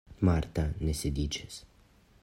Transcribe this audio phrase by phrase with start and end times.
[0.29, 1.63] Marta ne sidiĝis.